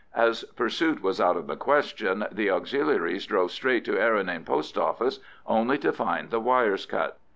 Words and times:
As 0.15 0.43
pursuit 0.55 1.03
was 1.03 1.21
out 1.21 1.37
of 1.37 1.45
the 1.45 1.55
question, 1.55 2.25
the 2.31 2.49
Auxiliaries 2.49 3.27
drove 3.27 3.51
straight 3.51 3.85
to 3.85 3.99
Errinane 3.99 4.43
Post 4.45 4.75
Office, 4.75 5.19
only 5.45 5.77
to 5.77 5.91
find 5.93 6.31
the 6.31 6.39
wires 6.39 6.87
cut. 6.87 7.19